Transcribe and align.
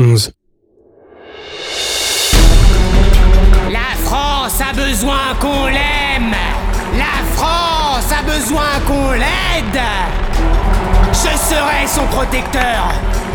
11. 0.00 0.32
La 3.70 3.78
France 4.02 4.58
a 4.60 4.72
besoin 4.72 5.34
qu'on 5.38 5.66
l'aime 5.66 6.34
La 6.96 7.36
France 7.36 8.06
a 8.18 8.22
besoin 8.22 8.80
qu'on 8.86 9.12
l'aide 9.12 9.80
Je 11.12 11.36
serai 11.36 11.86
son 11.86 12.06
protecteur 12.06 12.94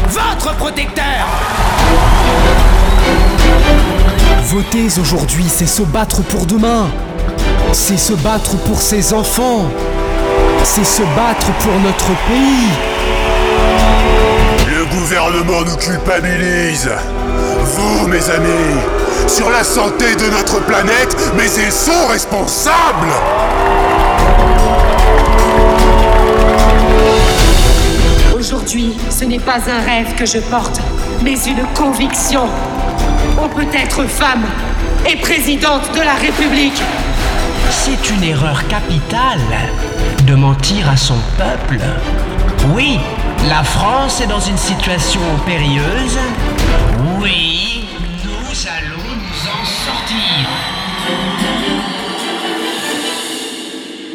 Votre 0.09 0.55
protecteur 0.57 1.28
Voter 4.45 4.88
aujourd'hui, 5.00 5.45
c'est 5.47 5.68
se 5.68 5.84
battre 5.84 6.23
pour 6.23 6.45
demain. 6.45 6.88
C'est 7.73 7.97
se 7.97 8.13
battre 8.13 8.55
pour 8.57 8.82
ses 8.82 9.13
enfants. 9.13 9.66
C'est 10.63 10.86
se 10.86 11.02
battre 11.16 11.52
pour 11.59 11.73
notre 11.82 12.07
pays. 12.27 12.95
Le 14.96 15.02
gouvernement 15.02 15.62
nous 15.66 15.75
culpabilise. 15.75 16.89
Vous, 17.64 18.07
mes 18.07 18.29
amis, 18.29 18.79
sur 19.28 19.50
la 19.50 19.64
santé 19.64 20.15
de 20.15 20.29
notre 20.32 20.64
planète, 20.65 21.15
mais 21.36 21.52
ils 21.57 21.71
sont 21.71 22.07
responsables 22.07 23.11
Aujourd'hui, 28.38 28.96
ce 29.10 29.25
n'est 29.25 29.39
pas 29.39 29.60
un 29.69 29.82
rêve 29.82 30.16
que 30.16 30.25
je 30.25 30.38
porte, 30.38 30.79
mais 31.24 31.36
une 31.46 31.66
conviction. 31.75 32.47
On 33.38 33.50
peut 33.50 33.67
être 33.73 34.03
femme 34.05 34.45
et 35.09 35.17
présidente 35.17 35.91
de 35.94 36.02
la 36.02 36.14
République. 36.14 36.81
C'est 37.69 38.09
une 38.11 38.23
erreur 38.23 38.66
capitale 38.67 39.41
de 40.25 40.36
mentir 40.36 40.89
à 40.89 40.95
son 40.95 41.17
peuple. 41.38 41.80
Oui, 42.73 43.00
la 43.47 43.63
France 43.63 44.22
est 44.22 44.27
dans 44.27 44.39
une 44.39 44.58
situation 44.58 45.22
périlleuse. 45.45 46.17
Oui, 47.22 47.85
nous 48.23 48.67
allons 48.67 49.15
nous 49.15 49.49
en 49.49 49.65
sortir. 49.65 50.49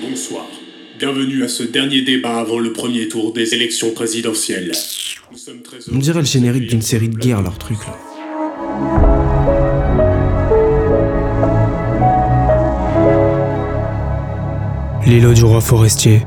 Bonsoir. 0.02 0.46
Bienvenue 0.98 1.44
à 1.44 1.48
ce 1.48 1.62
dernier 1.62 2.02
débat 2.02 2.40
avant 2.40 2.58
le 2.58 2.72
premier 2.72 3.08
tour 3.08 3.32
des 3.32 3.54
élections 3.54 3.92
présidentielles. 3.92 4.72
Nous 5.30 5.38
sommes 5.38 5.62
très 5.62 5.78
On 5.92 5.98
dirait 5.98 6.20
le 6.20 6.26
générique 6.26 6.66
d'une 6.66 6.82
série 6.82 7.08
de 7.08 7.16
guerre, 7.16 7.42
leur 7.42 7.56
truc 7.56 7.78
là. 7.86 7.96
L'îlot 15.06 15.34
du 15.34 15.44
roi 15.44 15.60
forestier. 15.60 16.22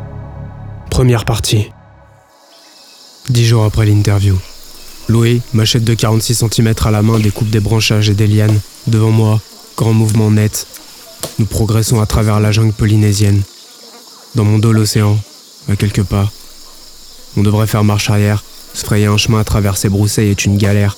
Première 0.90 1.26
partie. 1.26 1.73
Dix 3.30 3.46
jours 3.46 3.64
après 3.64 3.86
l'interview. 3.86 4.38
Louis, 5.08 5.42
machette 5.54 5.86
de 5.86 5.94
46 5.94 6.44
cm 6.50 6.74
à 6.84 6.92
la 6.92 7.02
main, 7.02 7.20
découpe 7.20 7.50
des 7.50 7.62
branchages 7.62 8.10
et 8.10 8.14
des 8.14 8.28
lianes. 8.28 8.60
Devant 8.88 9.12
moi, 9.12 9.42
grand 9.78 9.94
mouvement 9.94 10.30
net. 10.30 10.68
Nous 11.40 11.46
progressons 11.46 12.02
à 12.02 12.06
travers 12.06 12.42
la 12.42 12.52
jungle 12.52 12.74
polynésienne. 12.74 13.42
Dans 14.36 14.44
mon 14.44 14.60
dos, 14.60 14.74
l'océan, 14.74 15.18
à 15.70 15.78
quelques 15.78 16.04
pas. 16.04 16.30
On 17.38 17.44
devrait 17.44 17.68
faire 17.68 17.86
marche 17.86 18.10
arrière. 18.10 18.44
Se 18.74 18.84
frayer 18.84 19.06
un 19.06 19.18
chemin 19.18 19.40
à 19.40 19.44
travers 19.46 19.78
ces 19.78 19.88
broussailles 19.88 20.30
est 20.30 20.46
une 20.46 20.58
galère. 20.58 20.98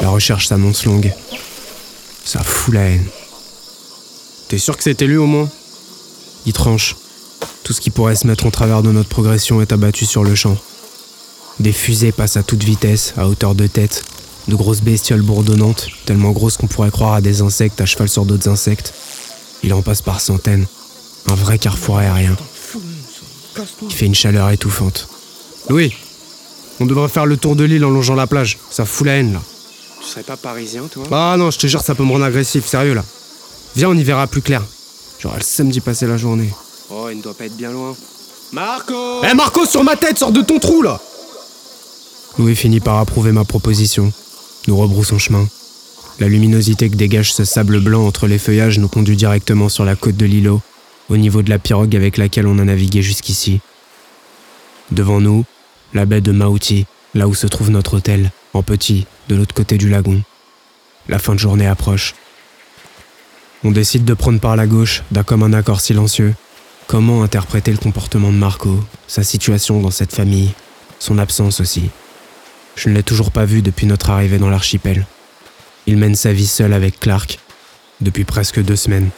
La 0.00 0.10
recherche 0.10 0.46
s'annonce 0.46 0.84
longue. 0.84 1.12
Ça 2.24 2.44
fout 2.44 2.74
la 2.74 2.82
haine. 2.82 3.06
T'es 4.48 4.58
sûr 4.58 4.76
que 4.76 4.84
c'était 4.84 5.06
lui 5.06 5.16
au 5.16 5.26
moins? 5.26 5.48
Il 6.46 6.52
tranche. 6.52 6.94
Tout 7.64 7.72
ce 7.72 7.80
qui 7.80 7.90
pourrait 7.90 8.14
se 8.14 8.28
mettre 8.28 8.46
en 8.46 8.50
travers 8.50 8.82
de 8.82 8.92
notre 8.92 9.08
progression 9.08 9.60
est 9.60 9.72
abattu 9.72 10.06
sur 10.06 10.22
le 10.22 10.34
champ. 10.36 10.56
Des 11.60 11.72
fusées 11.72 12.12
passent 12.12 12.36
à 12.36 12.42
toute 12.42 12.64
vitesse, 12.64 13.14
à 13.16 13.28
hauteur 13.28 13.54
de 13.54 13.66
tête. 13.66 14.04
De 14.48 14.56
grosses 14.56 14.82
bestioles 14.82 15.22
bourdonnantes, 15.22 15.88
tellement 16.04 16.32
grosses 16.32 16.56
qu'on 16.56 16.66
pourrait 16.66 16.90
croire 16.90 17.14
à 17.14 17.20
des 17.20 17.40
insectes 17.40 17.80
à 17.80 17.86
cheval 17.86 18.08
sur 18.08 18.26
d'autres 18.26 18.48
insectes. 18.48 18.92
Il 19.62 19.72
en 19.72 19.80
passe 19.80 20.02
par 20.02 20.20
centaines. 20.20 20.66
Un 21.30 21.34
vrai 21.34 21.58
carrefour 21.58 21.98
aérien. 21.98 22.36
Il 23.82 23.94
fait 23.94 24.06
une 24.06 24.14
chaleur 24.14 24.50
étouffante. 24.50 25.08
Louis, 25.70 25.94
on 26.80 26.86
devrait 26.86 27.08
faire 27.08 27.24
le 27.24 27.36
tour 27.38 27.56
de 27.56 27.64
l'île 27.64 27.84
en 27.84 27.90
longeant 27.90 28.16
la 28.16 28.26
plage. 28.26 28.58
Ça 28.70 28.84
fout 28.84 29.06
la 29.06 29.14
haine 29.14 29.32
là. 29.32 29.40
Tu 30.02 30.08
serais 30.10 30.22
pas 30.22 30.36
parisien, 30.36 30.82
toi? 30.92 31.04
Ah 31.10 31.36
non, 31.38 31.50
je 31.50 31.58
te 31.58 31.66
jure, 31.66 31.80
ça 31.80 31.94
peut 31.94 32.04
me 32.04 32.12
rendre 32.12 32.24
agressif, 32.26 32.66
sérieux 32.66 32.92
là. 32.94 33.04
Viens, 33.76 33.88
on 33.88 33.96
y 33.96 34.04
verra 34.04 34.26
plus 34.26 34.42
clair. 34.42 34.62
J'aurai 35.18 35.38
le 35.38 35.44
samedi 35.44 35.80
passer 35.80 36.06
la 36.06 36.18
journée. 36.18 36.52
Oh, 36.90 37.06
il 37.10 37.18
ne 37.18 37.22
doit 37.22 37.32
pas 37.32 37.46
être 37.46 37.56
bien 37.56 37.70
loin. 37.70 37.96
Marco 38.52 39.22
Eh 39.24 39.34
Marco, 39.34 39.64
sur 39.64 39.82
ma 39.82 39.96
tête, 39.96 40.18
sors 40.18 40.32
de 40.32 40.42
ton 40.42 40.58
trou 40.58 40.82
là 40.82 41.00
Louis 42.36 42.56
finit 42.56 42.80
par 42.80 42.98
approuver 42.98 43.30
ma 43.30 43.44
proposition. 43.44 44.12
Nous 44.66 44.76
rebroussons 44.76 45.18
chemin. 45.18 45.46
La 46.18 46.26
luminosité 46.26 46.90
que 46.90 46.96
dégage 46.96 47.32
ce 47.32 47.44
sable 47.44 47.80
blanc 47.80 48.04
entre 48.04 48.26
les 48.26 48.38
feuillages 48.38 48.80
nous 48.80 48.88
conduit 48.88 49.16
directement 49.16 49.68
sur 49.68 49.84
la 49.84 49.94
côte 49.94 50.16
de 50.16 50.26
l'îlot, 50.26 50.60
au 51.08 51.16
niveau 51.16 51.42
de 51.42 51.50
la 51.50 51.60
pirogue 51.60 51.94
avec 51.94 52.16
laquelle 52.16 52.48
on 52.48 52.58
a 52.58 52.64
navigué 52.64 53.02
jusqu'ici. 53.02 53.60
Devant 54.90 55.20
nous, 55.20 55.44
la 55.92 56.06
baie 56.06 56.20
de 56.20 56.32
Mauti, 56.32 56.86
là 57.14 57.28
où 57.28 57.34
se 57.34 57.46
trouve 57.46 57.70
notre 57.70 57.98
hôtel, 57.98 58.32
en 58.52 58.64
petit, 58.64 59.06
de 59.28 59.36
l'autre 59.36 59.54
côté 59.54 59.78
du 59.78 59.88
lagon. 59.88 60.20
La 61.08 61.20
fin 61.20 61.34
de 61.34 61.40
journée 61.40 61.66
approche. 61.68 62.14
On 63.62 63.70
décide 63.70 64.04
de 64.04 64.14
prendre 64.14 64.40
par 64.40 64.56
la 64.56 64.66
gauche, 64.66 65.04
d'un 65.12 65.22
commun 65.22 65.52
accord 65.52 65.80
silencieux. 65.80 66.34
Comment 66.88 67.22
interpréter 67.22 67.70
le 67.70 67.78
comportement 67.78 68.32
de 68.32 68.36
Marco, 68.36 68.82
sa 69.06 69.22
situation 69.22 69.80
dans 69.80 69.92
cette 69.92 70.12
famille, 70.12 70.50
son 70.98 71.18
absence 71.18 71.60
aussi? 71.60 71.90
Je 72.76 72.88
ne 72.88 72.94
l'ai 72.94 73.02
toujours 73.02 73.30
pas 73.30 73.44
vu 73.44 73.62
depuis 73.62 73.86
notre 73.86 74.10
arrivée 74.10 74.38
dans 74.38 74.50
l'archipel. 74.50 75.06
Il 75.86 75.96
mène 75.96 76.14
sa 76.14 76.32
vie 76.32 76.46
seul 76.46 76.72
avec 76.72 76.98
Clark, 76.98 77.38
depuis 78.00 78.24
presque 78.24 78.60
deux 78.62 78.76
semaines. 78.76 79.10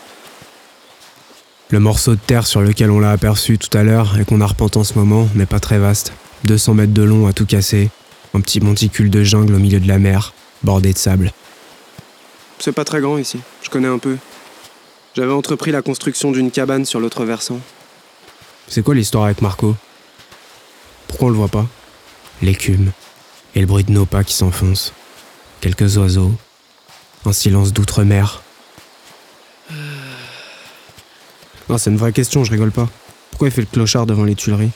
Le 1.71 1.81
morceau 1.81 2.15
de 2.15 2.21
terre 2.21 2.47
sur 2.47 2.61
lequel 2.61 2.91
on 2.91 3.01
l'a 3.01 3.11
aperçu 3.11 3.59
tout 3.59 3.77
à 3.77 3.83
l'heure 3.83 4.19
et 4.19 4.25
qu'on 4.25 4.41
arpente 4.41 4.77
en 4.77 4.85
ce 4.85 4.95
moment 4.95 5.29
n'est 5.35 5.47
pas 5.47 5.61
très 5.61 5.79
vaste. 5.79 6.13
200 6.45 6.75
mètres 6.75 6.93
de 6.93 7.03
long 7.03 7.27
à 7.27 7.33
tout 7.33 7.47
casser, 7.47 7.91
un 8.35 8.41
petit 8.41 8.61
monticule 8.61 9.11
de 9.11 9.25
jungle 9.25 9.55
au 9.55 9.59
milieu 9.59 9.81
de 9.81 9.89
la 9.89 9.99
mer, 9.99 10.33
bordé 10.63 10.93
de 10.93 10.99
sable. 10.99 11.33
C'est 12.59 12.73
pas 12.73 12.85
très 12.85 13.01
grand 13.01 13.19
ici, 13.19 13.41
je 13.63 13.71
connais 13.71 13.89
un 13.89 13.99
peu. 13.99 14.17
J'avais 15.15 15.33
entrepris 15.33 15.73
la 15.73 15.83
construction 15.83 16.31
d'une 16.31 16.51
cabane 16.51 16.85
sur 16.85 17.01
l'autre 17.01 17.25
versant. 17.25 17.59
C'est 18.69 18.83
quoi 18.83 18.95
l'histoire 18.95 19.25
avec 19.25 19.41
Marco? 19.41 19.75
Pourquoi 21.09 21.29
on 21.29 21.31
le 21.31 21.37
voit 21.37 21.49
pas? 21.49 21.67
L'écume 22.43 22.93
et 23.57 23.61
le 23.61 23.67
bruit 23.67 23.85
de 23.85 23.91
nos 23.91 24.05
pas 24.05 24.23
qui 24.23 24.35
s'enfoncent. 24.35 24.93
Quelques 25.61 25.97
oiseaux. 25.97 26.33
Un 27.25 27.33
silence 27.33 27.73
d'outre-mer. 27.73 28.43
Non, 31.69 31.79
c'est 31.79 31.91
une 31.91 31.97
vraie 31.97 32.13
question, 32.13 32.45
je 32.45 32.53
rigole 32.53 32.71
pas. 32.71 32.89
Pourquoi 33.31 33.49
il 33.49 33.51
fait 33.51 33.63
le 33.63 33.67
clochard 33.67 34.07
devant 34.07 34.25
les 34.25 34.37
Tuileries? 34.37 34.71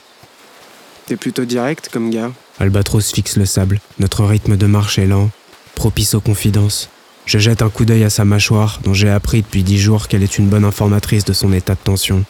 T'es 1.05 1.15
plutôt 1.15 1.45
direct 1.45 1.89
comme 1.93 2.09
gars. 2.09 2.31
Albatros 2.59 3.11
fixe 3.11 3.37
le 3.37 3.45
sable. 3.45 3.79
Notre 3.99 4.25
rythme 4.25 4.57
de 4.57 4.65
marche 4.65 4.97
est 4.97 5.05
lent, 5.05 5.29
propice 5.75 6.15
aux 6.15 6.19
confidences. 6.19 6.89
Je 7.25 7.37
jette 7.37 7.61
un 7.61 7.69
coup 7.69 7.85
d'œil 7.85 8.03
à 8.03 8.09
sa 8.09 8.25
mâchoire, 8.25 8.81
dont 8.83 8.93
j'ai 8.93 9.09
appris 9.09 9.43
depuis 9.43 9.63
dix 9.63 9.79
jours 9.79 10.07
qu'elle 10.07 10.23
est 10.23 10.39
une 10.39 10.49
bonne 10.49 10.65
informatrice 10.65 11.23
de 11.23 11.33
son 11.33 11.53
état 11.53 11.75
de 11.75 11.79
tension. 11.79 12.25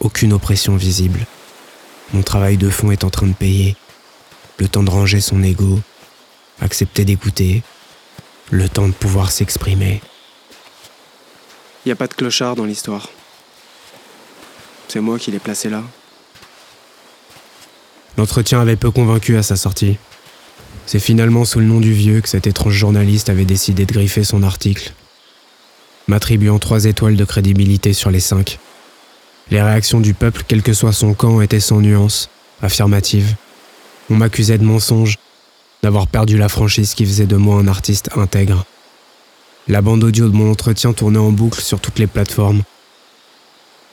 Aucune 0.00 0.32
oppression 0.32 0.74
visible. 0.74 1.26
Mon 2.14 2.22
travail 2.22 2.56
de 2.56 2.70
fond 2.70 2.90
est 2.90 3.04
en 3.04 3.10
train 3.10 3.26
de 3.26 3.34
payer. 3.34 3.76
Le 4.58 4.68
temps 4.68 4.82
de 4.82 4.90
ranger 4.90 5.20
son 5.20 5.42
ego, 5.42 5.80
accepter 6.60 7.04
d'écouter, 7.04 7.62
le 8.50 8.68
temps 8.68 8.88
de 8.88 8.92
pouvoir 8.92 9.30
s'exprimer. 9.30 10.00
Y 11.84 11.90
a 11.90 11.96
pas 11.96 12.06
de 12.06 12.14
clochard 12.14 12.56
dans 12.56 12.64
l'histoire. 12.64 13.08
C'est 14.88 15.00
moi 15.00 15.18
qui 15.18 15.30
l'ai 15.30 15.38
placé 15.38 15.68
là. 15.68 15.82
L'entretien 18.16 18.60
avait 18.60 18.76
peu 18.76 18.90
convaincu 18.90 19.36
à 19.36 19.42
sa 19.42 19.56
sortie. 19.56 19.98
C'est 20.86 21.00
finalement 21.00 21.44
sous 21.44 21.58
le 21.58 21.66
nom 21.66 21.80
du 21.80 21.92
vieux 21.92 22.20
que 22.20 22.28
cet 22.28 22.46
étrange 22.46 22.74
journaliste 22.74 23.28
avait 23.28 23.44
décidé 23.44 23.84
de 23.84 23.92
griffer 23.92 24.24
son 24.24 24.42
article, 24.42 24.92
m'attribuant 26.06 26.58
trois 26.58 26.84
étoiles 26.84 27.16
de 27.16 27.24
crédibilité 27.24 27.92
sur 27.92 28.10
les 28.10 28.20
cinq. 28.20 28.58
Les 29.50 29.60
réactions 29.60 30.00
du 30.00 30.14
peuple, 30.14 30.44
quel 30.48 30.62
que 30.62 30.72
soit 30.72 30.92
son 30.92 31.14
camp, 31.14 31.40
étaient 31.40 31.60
sans 31.60 31.80
nuance, 31.80 32.30
affirmatives. 32.62 33.34
On 34.08 34.14
m'accusait 34.14 34.58
de 34.58 34.64
mensonge, 34.64 35.18
d'avoir 35.82 36.06
perdu 36.06 36.38
la 36.38 36.48
franchise 36.48 36.94
qui 36.94 37.04
faisait 37.04 37.26
de 37.26 37.36
moi 37.36 37.58
un 37.58 37.66
artiste 37.66 38.10
intègre. 38.16 38.64
La 39.68 39.82
bande 39.82 40.04
audio 40.04 40.28
de 40.28 40.34
mon 40.34 40.50
entretien 40.50 40.92
tournait 40.92 41.18
en 41.18 41.32
boucle 41.32 41.60
sur 41.60 41.80
toutes 41.80 41.98
les 41.98 42.06
plateformes. 42.06 42.62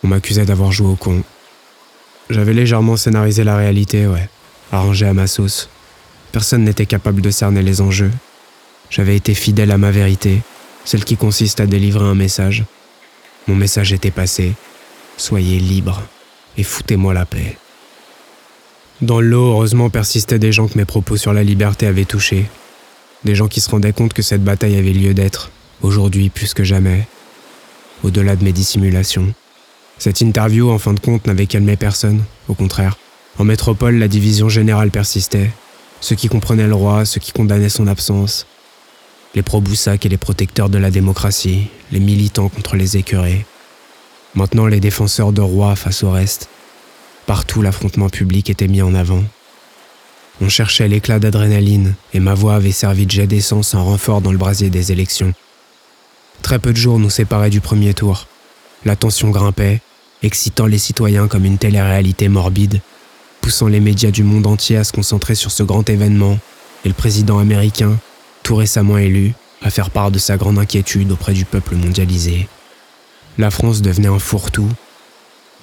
On 0.04 0.08
m'accusait 0.08 0.46
d'avoir 0.46 0.72
joué 0.72 0.88
au 0.88 0.96
con. 0.96 1.24
J'avais 2.30 2.54
légèrement 2.54 2.96
scénarisé 2.96 3.44
la 3.44 3.58
réalité, 3.58 4.06
ouais, 4.06 4.30
arrangé 4.72 5.08
à 5.08 5.14
ma 5.14 5.28
sauce. 5.28 5.70
Personne 6.32 6.64
n'était 6.64 6.86
capable 6.86 7.22
de 7.22 7.32
cerner 7.32 7.64
les 7.64 7.82
enjeux. 7.82 8.12
J'avais 8.90 9.16
été 9.16 9.34
fidèle 9.34 9.72
à 9.72 9.78
ma 9.78 9.92
vérité, 9.92 10.42
celle 10.86 11.06
qui 11.06 11.18
consiste 11.18 11.60
à 11.60 11.66
délivrer 11.66 12.06
un 12.06 12.16
message. 12.16 12.66
Mon 13.48 13.56
message 13.56 13.94
était 13.94 14.12
passé. 14.12 14.54
Soyez 15.18 15.60
libre 15.60 16.02
et 16.58 16.64
foutez-moi 16.64 17.14
la 17.14 17.26
paix. 17.26 17.58
Dans 19.04 19.20
le 19.20 19.28
lot, 19.28 19.52
heureusement, 19.52 19.90
persistaient 19.90 20.40
des 20.40 20.54
gens 20.54 20.70
que 20.70 20.78
mes 20.78 20.86
propos 20.86 21.18
sur 21.18 21.34
la 21.34 21.44
liberté 21.44 21.88
avaient 21.88 22.06
touché. 22.06 22.46
Des 23.26 23.36
gens 23.36 23.50
qui 23.50 23.60
se 23.60 23.70
rendaient 23.70 23.92
compte 23.92 24.14
que 24.14 24.22
cette 24.22 24.46
bataille 24.46 24.78
avait 24.78 24.94
lieu 24.94 25.14
d'être, 25.14 25.52
aujourd'hui 25.82 26.30
plus 26.30 26.54
que 26.54 26.64
jamais, 26.64 27.06
au-delà 28.06 28.38
de 28.38 28.46
mes 28.46 28.54
dissimulations. 28.54 29.34
Cette 29.98 30.22
interview, 30.22 30.70
en 30.70 30.80
fin 30.80 30.94
de 30.94 31.02
compte, 31.02 31.28
n'avait 31.28 31.48
calmé 31.48 31.76
personne, 31.76 32.24
au 32.48 32.54
contraire. 32.54 32.98
En 33.38 33.44
métropole, 33.44 33.98
la 33.98 34.08
division 34.08 34.48
générale 34.48 34.90
persistait. 34.90 35.52
Ceux 36.00 36.16
qui 36.16 36.30
comprenaient 36.30 36.68
le 36.68 36.74
roi, 36.74 37.04
ceux 37.04 37.20
qui 37.20 37.34
condamnaient 37.34 37.68
son 37.68 37.88
absence. 37.88 38.48
Les 39.36 39.42
pro-Boussac 39.42 40.06
et 40.06 40.10
les 40.10 40.18
protecteurs 40.18 40.70
de 40.70 40.78
la 40.78 40.92
démocratie, 40.92 41.68
les 41.92 42.00
militants 42.00 42.48
contre 42.48 42.78
les 42.78 42.96
écœurés. 42.96 43.46
Maintenant, 44.34 44.66
les 44.66 44.80
défenseurs 44.80 45.34
de 45.34 45.42
roi 45.42 45.76
face 45.76 46.04
au 46.04 46.12
reste. 46.12 46.48
Partout, 47.26 47.62
l'affrontement 47.62 48.10
public 48.10 48.50
était 48.50 48.68
mis 48.68 48.82
en 48.82 48.94
avant. 48.94 49.24
On 50.42 50.50
cherchait 50.50 50.88
l'éclat 50.88 51.20
d'adrénaline 51.20 51.96
et 52.14 52.20
ma 52.20 52.34
voix 52.34 52.56
avait 52.56 52.72
servi 52.72 53.06
de 53.06 53.12
jet 53.12 53.28
d'essence 53.28 53.74
en 53.76 53.86
renfort 53.86 54.22
dans 54.22 54.32
le 54.32 54.38
brasier 54.38 54.70
des 54.70 54.92
élections. 54.92 55.34
Très 56.42 56.60
peu 56.60 56.72
de 56.72 56.78
jours 56.78 57.00
nous 57.00 57.10
séparaient 57.10 57.50
du 57.50 57.62
premier 57.62 57.94
tour. 57.94 58.28
La 58.84 58.96
tension 58.96 59.30
grimpait, 59.30 59.82
excitant 60.24 60.66
les 60.66 60.78
citoyens 60.78 61.28
comme 61.28 61.46
une 61.46 61.58
télé-réalité 61.58 62.28
morbide, 62.28 62.82
poussant 63.42 63.68
les 63.68 63.80
médias 63.80 64.12
du 64.12 64.24
monde 64.24 64.48
entier 64.48 64.78
à 64.78 64.84
se 64.84 64.92
concentrer 64.92 65.36
sur 65.36 65.52
ce 65.52 65.64
grand 65.64 65.90
événement 65.90 66.38
et 66.84 66.90
le 66.90 66.94
président 66.94 67.40
américain, 67.40 67.98
tout 68.42 68.56
récemment 68.56 68.98
élu, 68.98 69.34
à 69.62 69.70
faire 69.70 69.90
part 69.90 70.12
de 70.12 70.20
sa 70.20 70.36
grande 70.36 70.60
inquiétude 70.60 71.12
auprès 71.12 71.34
du 71.34 71.46
peuple 71.46 71.76
mondialisé. 71.76 72.48
La 73.38 73.50
France 73.50 73.82
devenait 73.82 74.10
un 74.10 74.20
fourre-tout, 74.20 74.70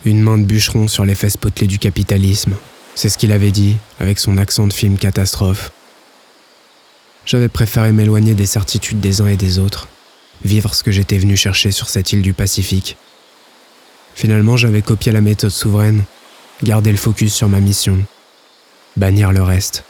une 0.04 0.22
main 0.22 0.38
de 0.38 0.44
bûcheron 0.44 0.88
sur 0.88 1.04
les 1.04 1.14
fesses 1.14 1.36
potelées 1.36 1.66
du 1.66 1.78
capitalisme. 1.78 2.54
C'est 2.94 3.08
ce 3.08 3.18
qu'il 3.18 3.32
avait 3.32 3.50
dit, 3.50 3.76
avec 3.98 4.18
son 4.18 4.36
accent 4.38 4.66
de 4.66 4.72
film 4.72 4.98
catastrophe. 4.98 5.72
J'avais 7.26 7.48
préféré 7.48 7.92
m'éloigner 7.92 8.34
des 8.34 8.46
certitudes 8.46 9.00
des 9.00 9.20
uns 9.20 9.28
et 9.28 9.36
des 9.36 9.58
autres, 9.58 9.88
vivre 10.44 10.74
ce 10.74 10.82
que 10.82 10.90
j'étais 10.90 11.18
venu 11.18 11.36
chercher 11.36 11.70
sur 11.70 11.88
cette 11.88 12.12
île 12.12 12.22
du 12.22 12.32
Pacifique. 12.32 12.96
Finalement, 14.14 14.56
j'avais 14.56 14.82
copié 14.82 15.12
la 15.12 15.20
méthode 15.20 15.50
souveraine, 15.50 16.04
gardé 16.62 16.90
le 16.90 16.98
focus 16.98 17.34
sur 17.34 17.48
ma 17.48 17.60
mission, 17.60 17.98
bannir 18.96 19.32
le 19.32 19.42
reste. 19.42 19.84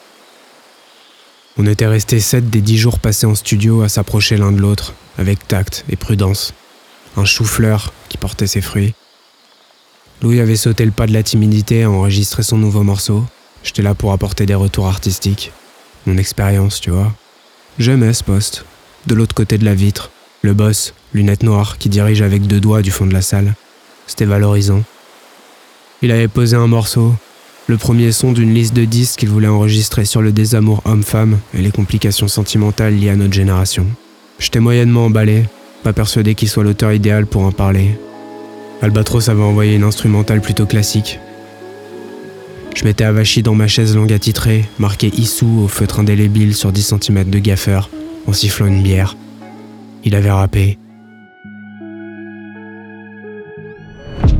On 1.56 1.66
était 1.66 1.86
restés 1.86 2.20
sept 2.20 2.48
des 2.48 2.60
dix 2.60 2.78
jours 2.78 2.98
passés 2.98 3.26
en 3.26 3.34
studio 3.34 3.82
à 3.82 3.88
s'approcher 3.88 4.36
l'un 4.36 4.52
de 4.52 4.60
l'autre, 4.60 4.94
avec 5.18 5.46
tact 5.46 5.84
et 5.88 5.96
prudence. 5.96 6.52
Un 7.16 7.24
chou-fleur 7.24 7.92
qui 8.08 8.18
portait 8.18 8.46
ses 8.46 8.60
fruits. 8.60 8.94
Louis 10.22 10.40
avait 10.40 10.56
sauté 10.56 10.84
le 10.84 10.90
pas 10.90 11.06
de 11.06 11.14
la 11.14 11.22
timidité 11.22 11.82
à 11.82 11.90
enregistrer 11.90 12.42
son 12.42 12.58
nouveau 12.58 12.82
morceau. 12.82 13.24
J'étais 13.62 13.82
là 13.82 13.94
pour 13.94 14.12
apporter 14.12 14.44
des 14.44 14.54
retours 14.54 14.86
artistiques. 14.86 15.52
Mon 16.06 16.18
expérience, 16.18 16.80
tu 16.80 16.90
vois. 16.90 17.12
J'aimais 17.78 18.12
ce 18.12 18.22
poste. 18.22 18.66
De 19.06 19.14
l'autre 19.14 19.34
côté 19.34 19.56
de 19.56 19.64
la 19.64 19.74
vitre, 19.74 20.10
le 20.42 20.52
boss, 20.52 20.92
lunettes 21.14 21.42
noires, 21.42 21.78
qui 21.78 21.88
dirige 21.88 22.20
avec 22.20 22.46
deux 22.46 22.60
doigts 22.60 22.82
du 22.82 22.90
fond 22.90 23.06
de 23.06 23.14
la 23.14 23.22
salle. 23.22 23.54
C'était 24.06 24.26
valorisant. 24.26 24.82
Il 26.02 26.10
avait 26.10 26.28
posé 26.28 26.54
un 26.54 26.66
morceau, 26.66 27.14
le 27.66 27.78
premier 27.78 28.12
son 28.12 28.32
d'une 28.32 28.52
liste 28.52 28.74
de 28.74 28.84
disques 28.84 29.20
qu'il 29.20 29.30
voulait 29.30 29.48
enregistrer 29.48 30.04
sur 30.04 30.20
le 30.20 30.32
désamour 30.32 30.82
homme-femme 30.84 31.38
et 31.54 31.62
les 31.62 31.70
complications 31.70 32.28
sentimentales 32.28 32.94
liées 32.94 33.10
à 33.10 33.16
notre 33.16 33.32
génération. 33.32 33.86
J'étais 34.38 34.60
moyennement 34.60 35.06
emballé, 35.06 35.44
pas 35.82 35.92
persuadé 35.94 36.34
qu'il 36.34 36.48
soit 36.48 36.64
l'auteur 36.64 36.92
idéal 36.92 37.26
pour 37.26 37.42
en 37.42 37.52
parler. 37.52 37.98
Albatros 38.82 39.28
avait 39.28 39.42
envoyé 39.42 39.76
une 39.76 39.82
instrumentale 39.84 40.40
plutôt 40.40 40.66
classique. 40.66 41.18
Je 42.74 42.84
m'étais 42.84 43.04
avachi 43.04 43.42
dans 43.42 43.54
ma 43.54 43.68
chaise 43.68 43.94
longue 43.94 44.12
attitrée, 44.12 44.64
marqué 44.78 45.08
Issou 45.08 45.62
au 45.64 45.68
feutre 45.68 46.00
indélébile 46.00 46.54
sur 46.54 46.72
10 46.72 46.94
cm 47.00 47.24
de 47.24 47.38
gaffeur, 47.38 47.90
en 48.26 48.32
sifflant 48.32 48.66
une 48.66 48.82
bière. 48.82 49.16
Il 50.04 50.14
avait 50.14 50.30
rappé. 50.30 50.78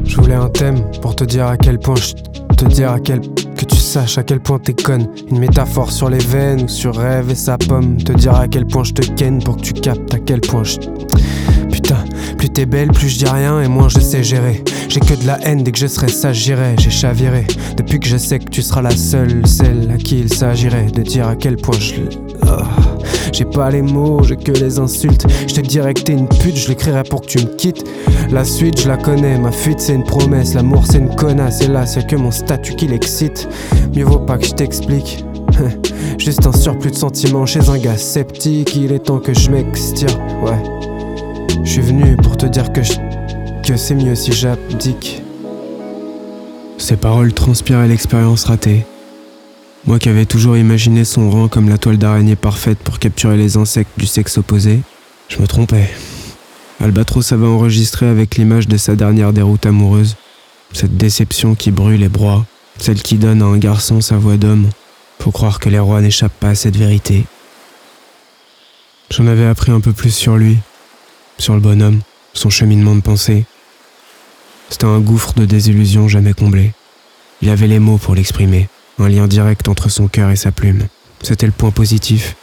Je 0.04 0.16
voulais 0.16 0.34
un 0.34 0.48
thème 0.48 0.90
pour 1.02 1.14
te 1.14 1.25
dire 1.25 1.46
à 1.46 1.56
quel 1.56 1.78
point 1.78 1.96
je 1.96 2.14
te 2.60 2.64
dire 2.66 2.90
à 2.92 3.00
quel 3.00 3.20
que 3.20 3.64
tu 3.64 3.76
saches 3.76 4.19
à 4.19 4.22
quel 4.22 4.40
point 4.40 4.58
t'es 4.58 4.75
conne. 4.75 5.06
Une 5.31 5.38
métaphore 5.38 5.90
sur 5.92 6.10
les 6.10 6.19
veines 6.19 6.62
ou 6.64 6.69
sur 6.69 6.96
rêve 6.96 7.31
et 7.31 7.34
sa 7.34 7.56
pomme. 7.56 7.96
Te 7.96 8.12
dire 8.12 8.34
à 8.34 8.48
quel 8.48 8.66
point 8.66 8.84
je 8.84 8.92
te 8.92 9.02
ken 9.12 9.42
pour 9.42 9.56
que 9.56 9.62
tu 9.62 9.72
captes 9.72 10.12
à 10.14 10.19
quel 10.19 10.40
point 10.40 10.64
je. 10.64 10.76
T'es 12.55 12.67
belle, 12.67 12.88
plus 12.88 13.08
je 13.08 13.19
dis 13.19 13.31
rien 13.31 13.61
et 13.62 13.69
moins 13.69 13.88
je 13.88 14.00
sais 14.00 14.23
gérer. 14.23 14.62
J'ai 14.88 15.00
que 15.00 15.14
de 15.14 15.26
la 15.26 15.38
haine 15.47 15.62
dès 15.62 15.70
que 15.70 15.79
je 15.79 15.87
serai 15.87 16.08
sage, 16.08 16.37
j'irai, 16.37 16.75
j'ai 16.79 16.91
chaviré. 16.91 17.47
Depuis 17.76 18.00
que 18.00 18.06
je 18.06 18.17
sais 18.17 18.38
que 18.38 18.50
tu 18.50 18.61
seras 18.61 18.82
la 18.82 18.91
seule, 18.91 19.47
celle 19.47 19.91
à 19.91 19.97
qui 19.97 20.19
il 20.19 20.32
s'agirait 20.32 20.87
de 20.87 21.02
dire 21.02 21.29
à 21.29 21.37
quel 21.37 21.56
point 21.56 21.79
je. 21.79 21.94
Oh. 22.43 22.62
J'ai 23.32 23.44
pas 23.44 23.70
les 23.70 23.82
mots, 23.82 24.23
j'ai 24.23 24.37
que 24.37 24.50
les 24.52 24.79
insultes. 24.79 25.26
Je 25.47 25.55
te 25.55 25.61
dirais 25.61 25.94
que 25.94 26.02
t'es 26.02 26.12
une 26.12 26.29
pute, 26.29 26.56
je 26.56 26.69
l'écrirai 26.69 27.05
pour 27.05 27.23
que 27.23 27.26
tu 27.26 27.38
me 27.38 27.55
quittes. 27.56 27.85
La 28.31 28.44
suite, 28.44 28.81
je 28.81 28.88
la 28.88 28.97
connais, 28.97 29.38
ma 29.38 29.52
fuite 29.52 29.81
c'est 29.81 29.94
une 29.94 30.05
promesse, 30.05 30.55
l'amour 30.55 30.85
c'est 30.87 30.99
une 30.99 31.14
connasse, 31.14 31.61
et 31.62 31.69
là 31.69 31.87
c'est 31.87 32.06
que 32.06 32.17
mon 32.17 32.31
statut 32.31 32.75
qui 32.75 32.88
l'excite. 32.88 33.49
Mieux 33.94 34.05
vaut 34.05 34.19
pas 34.19 34.38
que 34.38 34.47
je 34.47 34.52
t'explique. 34.52 35.25
Juste 36.19 36.47
un 36.47 36.52
surplus 36.52 36.91
de 36.91 36.97
sentiments 36.97 37.47
chez 37.47 37.69
un 37.69 37.79
gars 37.79 37.97
sceptique, 37.97 38.75
il 38.76 38.93
est 38.93 39.05
temps 39.05 39.20
que 39.20 39.32
je 39.32 39.50
m'extire, 39.50 40.19
ouais. 40.43 41.00
Je 41.64 41.70
suis 41.70 41.81
venu 41.81 42.17
pour 42.17 42.37
te 42.37 42.47
dire 42.47 42.73
que, 42.73 42.82
je... 42.82 42.93
que 43.67 43.76
c'est 43.76 43.94
mieux 43.94 44.14
si 44.14 44.32
j'abdique. 44.32 45.23
Ces 46.79 46.97
paroles 46.97 47.32
transpiraient 47.32 47.88
l'expérience 47.88 48.44
ratée. 48.44 48.85
Moi 49.87 49.99
qui 49.99 50.08
avais 50.08 50.26
toujours 50.26 50.56
imaginé 50.56 51.05
son 51.05 51.31
rang 51.31 51.49
comme 51.49 51.69
la 51.69 51.79
toile 51.79 51.99
d'araignée 51.99 52.37
parfaite 52.37 52.79
pour 52.79 52.99
capturer 52.99 53.37
les 53.37 53.56
insectes 53.56 53.99
du 53.99 54.06
sexe 54.06 54.38
opposé, 54.38 54.81
je 55.29 55.38
me 55.38 55.47
trompais. 55.47 55.91
Albatros 56.81 57.32
avait 57.32 57.47
enregistré 57.47 58.06
avec 58.06 58.37
l'image 58.37 58.69
de 58.69 58.76
sa 58.76 58.97
dernière 58.97 59.32
déroute 59.32 59.67
amoureuse, 59.67 60.17
cette 60.73 60.97
déception 60.97 61.55
qui 61.55 61.70
brûle 61.70 62.02
et 62.02 62.08
broie, 62.08 62.47
celle 62.79 63.02
qui 63.02 63.17
donne 63.17 63.43
à 63.43 63.47
un 63.47 63.58
garçon 63.58 64.00
sa 64.00 64.17
voix 64.17 64.37
d'homme. 64.37 64.69
Faut 65.20 65.31
croire 65.31 65.58
que 65.58 65.69
les 65.69 65.79
rois 65.79 66.00
n'échappent 66.00 66.38
pas 66.41 66.50
à 66.50 66.55
cette 66.55 66.76
vérité. 66.76 67.25
J'en 69.11 69.26
avais 69.26 69.47
appris 69.47 69.73
un 69.73 69.81
peu 69.81 69.93
plus 69.93 70.14
sur 70.14 70.37
lui, 70.37 70.58
sur 71.40 71.54
le 71.54 71.60
bonhomme, 71.60 72.00
son 72.34 72.50
cheminement 72.50 72.94
de 72.94 73.00
pensée. 73.00 73.44
C'était 74.69 74.84
un 74.84 75.00
gouffre 75.00 75.32
de 75.34 75.46
désillusion 75.46 76.06
jamais 76.06 76.32
comblé. 76.32 76.72
Il 77.42 77.50
avait 77.50 77.66
les 77.66 77.78
mots 77.78 77.98
pour 77.98 78.14
l'exprimer 78.14 78.69
un 79.02 79.08
lien 79.08 79.26
direct 79.26 79.69
entre 79.69 79.88
son 79.88 80.08
cœur 80.08 80.31
et 80.31 80.37
sa 80.37 80.52
plume. 80.52 80.87
C'était 81.22 81.46
le 81.46 81.52
point 81.52 81.70
positif. 81.70 82.37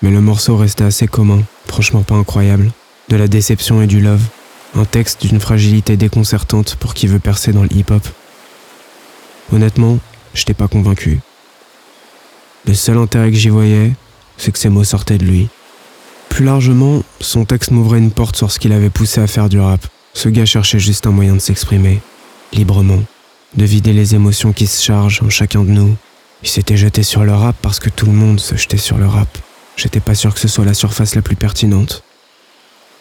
Mais 0.00 0.10
le 0.10 0.20
morceau 0.20 0.56
restait 0.56 0.84
assez 0.84 1.08
commun, 1.08 1.42
franchement 1.66 2.02
pas 2.02 2.14
incroyable. 2.14 2.70
De 3.08 3.16
la 3.16 3.26
déception 3.26 3.82
et 3.82 3.86
du 3.86 4.00
love. 4.00 4.22
Un 4.76 4.84
texte 4.84 5.26
d'une 5.26 5.40
fragilité 5.40 5.96
déconcertante 5.96 6.76
pour 6.76 6.94
qui 6.94 7.06
veut 7.06 7.18
percer 7.18 7.52
dans 7.52 7.62
le 7.62 7.72
hip-hop. 7.72 8.06
Honnêtement, 9.52 9.98
j'étais 10.34 10.54
pas 10.54 10.68
convaincu. 10.68 11.20
Le 12.66 12.74
seul 12.74 12.98
intérêt 12.98 13.30
que 13.30 13.36
j'y 13.36 13.48
voyais, 13.48 13.92
c'est 14.36 14.52
que 14.52 14.58
ces 14.58 14.68
mots 14.68 14.84
sortaient 14.84 15.18
de 15.18 15.24
lui. 15.24 15.48
Plus 16.38 16.44
largement, 16.44 17.02
son 17.18 17.44
texte 17.44 17.72
m'ouvrait 17.72 17.98
une 17.98 18.12
porte 18.12 18.36
sur 18.36 18.52
ce 18.52 18.60
qu'il 18.60 18.70
avait 18.72 18.90
poussé 18.90 19.20
à 19.20 19.26
faire 19.26 19.48
du 19.48 19.58
rap. 19.58 19.84
Ce 20.14 20.28
gars 20.28 20.44
cherchait 20.44 20.78
juste 20.78 21.04
un 21.08 21.10
moyen 21.10 21.34
de 21.34 21.40
s'exprimer, 21.40 22.00
librement 22.52 23.02
de 23.56 23.64
vider 23.64 23.92
les 23.92 24.14
émotions 24.14 24.52
qui 24.52 24.68
se 24.68 24.84
chargent 24.84 25.20
en 25.20 25.30
chacun 25.30 25.64
de 25.64 25.70
nous. 25.70 25.96
Il 26.44 26.48
s'était 26.48 26.76
jeté 26.76 27.02
sur 27.02 27.24
le 27.24 27.34
rap 27.34 27.56
parce 27.60 27.80
que 27.80 27.90
tout 27.90 28.06
le 28.06 28.12
monde 28.12 28.38
se 28.38 28.54
jetait 28.54 28.76
sur 28.76 28.98
le 28.98 29.08
rap. 29.08 29.26
J'étais 29.76 29.98
pas 29.98 30.14
sûr 30.14 30.32
que 30.32 30.38
ce 30.38 30.46
soit 30.46 30.64
la 30.64 30.74
surface 30.74 31.16
la 31.16 31.22
plus 31.22 31.34
pertinente. 31.34 32.04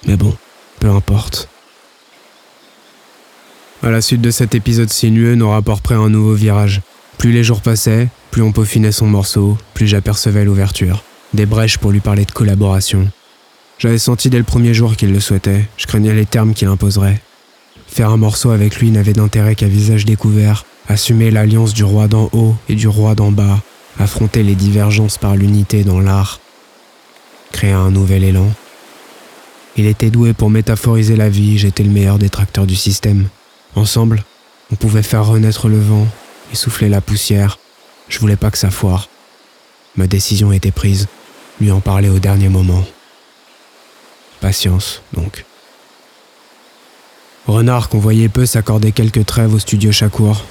Mais 0.08 0.18
bon, 0.18 0.36
peu 0.80 0.90
importe. 0.90 1.48
À 3.84 3.92
la 3.92 4.02
suite 4.02 4.22
de 4.22 4.32
cet 4.32 4.56
épisode 4.56 4.90
sinueux, 4.90 5.36
nos 5.36 5.52
rapports 5.52 5.82
prennent 5.82 6.00
un 6.00 6.10
nouveau 6.10 6.34
virage. 6.34 6.82
Plus 7.20 7.34
les 7.34 7.44
jours 7.44 7.62
passaient, 7.62 8.10
plus 8.32 8.42
on 8.42 8.52
peaufinait 8.52 8.92
son 8.92 9.06
morceau, 9.06 9.60
plus 9.76 9.86
j'apercevais 9.86 10.44
l'ouverture. 10.44 11.04
Des 11.36 11.46
brèches 11.46 11.78
pour 11.78 11.92
lui 11.92 12.00
parler 12.00 12.26
de 12.26 12.32
collaboration. 12.32 13.12
J'avais 13.80 14.00
senti 14.00 14.30
dès 14.30 14.40
le 14.40 14.44
premier 14.44 14.74
jour 14.74 14.96
qu'il 14.96 15.12
le 15.12 15.20
souhaitait, 15.20 15.66
je 15.78 15.86
craignais 15.86 16.14
les 16.14 16.26
termes 16.26 16.54
qu'il 16.54 16.68
imposerait. 16.68 17.22
Faire 17.88 18.10
un 18.10 18.18
morceau 18.18 18.50
avec 18.50 18.80
lui 18.80 18.90
n'avait 18.90 19.14
d'intérêt 19.14 19.54
qu'à 19.56 19.68
visage 19.68 20.04
découvert, 20.04 20.66
assumer 20.90 21.30
l'alliance 21.30 21.74
du 21.74 21.84
roi 21.84 22.08
d'en 22.08 22.30
haut 22.34 22.56
et 22.70 22.76
du 22.76 22.88
roi 22.88 23.14
d'en 23.14 23.32
bas, 23.32 23.62
affronter 24.00 24.42
les 24.42 24.56
divergences 24.56 25.20
par 25.20 25.36
l'unité 25.36 25.84
dans 25.84 26.00
l'art, 26.00 26.40
créer 27.52 27.72
un 27.72 27.92
nouvel 27.92 28.24
élan. 28.24 28.52
Il 29.76 29.86
était 29.86 30.10
doué 30.10 30.34
pour 30.34 30.50
métaphoriser 30.50 31.16
la 31.16 31.30
vie, 31.30 31.60
j'étais 31.60 31.84
le 31.84 31.92
meilleur 31.92 32.18
détracteur 32.18 32.66
du 32.66 32.76
système. 32.76 33.28
Ensemble, 33.76 34.24
on 34.72 34.76
pouvait 34.76 35.04
faire 35.04 35.26
renaître 35.26 35.68
le 35.68 35.80
vent 35.80 36.08
et 36.52 36.56
souffler 36.56 36.90
la 36.90 37.02
poussière. 37.02 37.60
Je 38.10 38.18
voulais 38.18 38.38
pas 38.38 38.50
que 38.50 38.58
ça 38.58 38.72
foire. 38.72 39.08
Ma 39.96 40.08
décision 40.08 40.52
était 40.52 40.72
prise, 40.72 41.08
lui 41.62 41.72
en 41.72 41.80
parler 41.80 42.10
au 42.10 42.18
dernier 42.18 42.50
moment. 42.50 42.84
Patience, 44.42 45.02
donc. 45.14 45.46
Renard, 47.48 47.90
qu'on 47.90 48.00
voyait 48.00 48.30
peu, 48.30 48.46
s'accordait 48.46 48.92
quelques 48.92 49.26
trêves 49.26 49.54
au 49.54 49.60
studio 49.60 49.92
Chakour. 49.92 50.44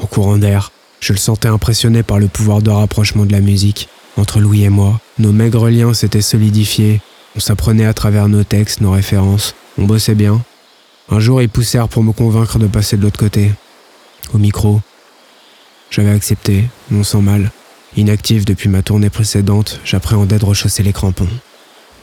Au 0.00 0.06
courant 0.06 0.36
d'air, 0.36 0.72
je 1.00 1.12
le 1.12 1.18
sentais 1.18 1.48
impressionné 1.48 2.02
par 2.02 2.18
le 2.18 2.28
pouvoir 2.28 2.62
de 2.62 2.70
rapprochement 2.70 3.24
de 3.24 3.32
la 3.32 3.40
musique. 3.40 3.88
Entre 4.16 4.40
Louis 4.40 4.64
et 4.64 4.68
moi, 4.68 5.00
nos 5.18 5.32
maigres 5.32 5.68
liens 5.68 5.94
s'étaient 5.94 6.22
solidifiés. 6.22 7.00
On 7.36 7.40
s'apprenait 7.40 7.86
à 7.86 7.94
travers 7.94 8.28
nos 8.28 8.44
textes, 8.44 8.80
nos 8.80 8.92
références. 8.92 9.54
On 9.78 9.84
bossait 9.84 10.14
bien. 10.14 10.42
Un 11.10 11.18
jour, 11.18 11.42
ils 11.42 11.48
poussèrent 11.48 11.88
pour 11.88 12.02
me 12.02 12.12
convaincre 12.12 12.58
de 12.58 12.66
passer 12.66 12.96
de 12.96 13.02
l'autre 13.02 13.18
côté. 13.18 13.50
Au 14.32 14.38
micro. 14.38 14.80
J'avais 15.90 16.10
accepté, 16.10 16.64
non 16.90 17.04
sans 17.04 17.22
mal. 17.22 17.50
Inactif 17.96 18.44
depuis 18.44 18.68
ma 18.68 18.82
tournée 18.82 19.10
précédente, 19.10 19.80
j'appréhendais 19.84 20.38
de 20.38 20.44
rechausser 20.44 20.82
les 20.82 20.92
crampons. 20.92 21.28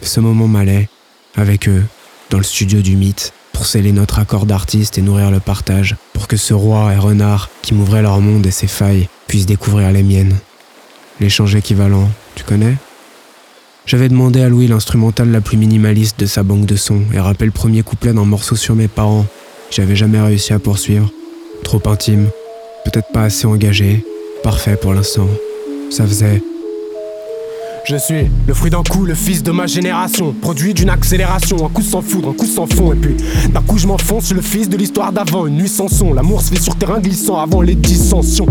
Ce 0.02 0.20
moment 0.20 0.48
m'allait, 0.48 0.88
avec 1.36 1.68
eux, 1.68 1.84
dans 2.30 2.38
le 2.38 2.44
studio 2.44 2.82
du 2.82 2.96
mythe, 2.96 3.34
pour 3.54 3.66
sceller 3.66 3.92
notre 3.92 4.20
accord 4.20 4.46
d'artiste 4.46 4.98
et 4.98 5.02
nourrir 5.02 5.32
le 5.32 5.40
partage, 5.40 5.96
pour 6.14 6.28
que 6.28 6.38
ce 6.38 6.54
roi 6.54 6.94
et 6.94 6.98
renard 6.98 7.50
qui 7.62 7.74
m'ouvrait 7.74 8.02
leur 8.02 8.20
monde 8.22 8.46
et 8.46 8.52
ses 8.52 8.68
failles 8.68 9.08
puissent 9.28 9.46
découvrir 9.46 9.92
les 9.92 10.04
miennes. 10.04 10.38
L'échange 11.20 11.56
équivalent, 11.56 12.10
tu 12.36 12.44
connais? 12.44 12.76
J'avais 13.86 14.10
demandé 14.10 14.42
à 14.42 14.50
Louis 14.50 14.68
l'instrumental 14.68 15.32
la 15.32 15.42
plus 15.42 15.58
minimaliste 15.58 16.20
de 16.20 16.26
sa 16.26 16.44
banque 16.44 16.66
de 16.66 16.76
sons 16.76 17.04
et 17.14 17.20
rappelé 17.20 17.48
le 17.48 17.52
premier 17.52 17.84
couplet 17.84 18.14
d'un 18.14 18.26
morceau 18.26 18.56
sur 18.56 18.76
mes 18.76 18.88
parents. 18.88 19.26
J'avais 19.70 19.96
jamais 19.96 20.22
réussi 20.22 20.54
à 20.54 20.60
poursuivre. 20.60 21.12
Trop 21.64 21.82
intime, 21.86 22.30
peut-être 22.86 23.12
pas 23.12 23.24
assez 23.24 23.46
engagé, 23.46 24.06
parfait 24.44 24.76
pour 24.76 24.94
l'instant. 24.94 25.28
Ça 25.90 26.06
faisait 26.06 26.42
je 27.92 27.98
suis 27.98 28.32
le 28.48 28.54
fruit 28.54 28.72
d'un 28.72 28.84
coup, 28.84 29.04
le 29.04 29.16
fils 29.16 29.44
de 29.44 29.52
ma 29.52 29.68
génération. 29.68 30.34
Produit 30.42 30.74
d'une 30.74 30.90
accélération, 30.90 31.58
un 31.66 31.68
coup 31.68 31.82
sans 31.82 32.02
foudre, 32.02 32.30
un 32.30 32.34
coup 32.34 32.46
sans 32.46 32.66
fond. 32.66 32.94
Et 32.94 32.96
puis, 32.96 33.18
d'un 33.54 33.62
coup, 33.62 33.78
je 33.78 33.86
m'enfonce, 33.86 34.32
le 34.32 34.40
fils 34.40 34.70
de 34.70 34.78
l'histoire 34.78 35.12
d'avant. 35.12 35.46
Une 35.46 35.58
nuit 35.58 35.68
sans 35.68 35.90
son, 35.90 36.14
l'amour 36.14 36.42
se 36.42 36.54
fait 36.54 36.62
sur 36.62 36.78
terrain 36.78 37.02
glissant 37.02 37.38
avant 37.38 37.62
les 37.62 37.76
dissensions. 37.76 38.46